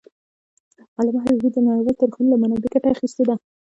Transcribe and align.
علامه 0.97 1.19
حبيبي 1.23 1.49
د 1.53 1.57
نړیوالو 1.65 1.97
تاریخونو 1.99 2.31
له 2.31 2.37
منابعو 2.41 2.71
ګټه 2.73 2.87
اخېستې 2.91 3.23
ده. 3.27 3.35